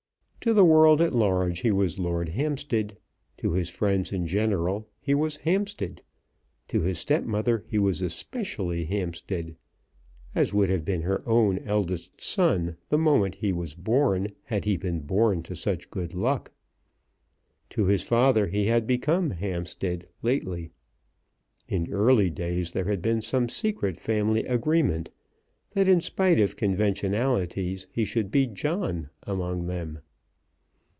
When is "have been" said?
10.71-11.03